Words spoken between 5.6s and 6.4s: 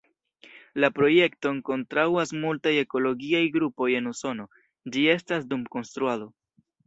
konstruado.